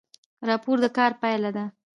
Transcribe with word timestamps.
راپور 0.49 0.77
د 0.83 0.85
کار 0.97 1.11
پایله 1.21 1.49
ده 1.55 1.65